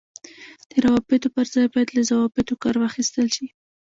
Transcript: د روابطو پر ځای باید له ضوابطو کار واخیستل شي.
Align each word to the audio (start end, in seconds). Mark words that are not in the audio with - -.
د 0.69 0.71
روابطو 0.85 1.27
پر 1.35 1.45
ځای 1.53 1.67
باید 1.73 1.89
له 1.97 2.01
ضوابطو 2.09 2.59
کار 2.63 2.75
واخیستل 2.79 3.27
شي. 3.35 3.47